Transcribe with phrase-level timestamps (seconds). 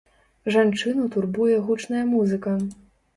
[0.53, 2.55] Жанчыну турбуе гучная музыка.